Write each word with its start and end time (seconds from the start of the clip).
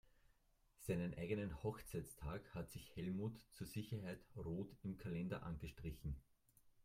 Seinen 0.79 1.13
eigenen 1.13 1.61
Hochzeitstag 1.61 2.41
hat 2.55 2.71
sich 2.71 2.89
Helmut 2.95 3.39
zur 3.51 3.67
Sicherheit 3.67 4.17
rot 4.35 4.75
im 4.81 4.97
Kalender 4.97 5.43
angestrichen. 5.43 6.15